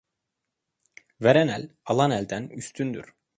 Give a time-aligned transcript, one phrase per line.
[1.27, 3.15] Veren el, alan elden üstündür.